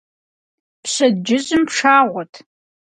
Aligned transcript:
Пщэдджыжьым 0.83 1.63
пшагъуэт. 1.69 2.33